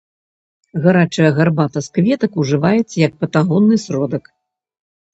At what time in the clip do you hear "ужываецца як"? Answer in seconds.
2.47-3.13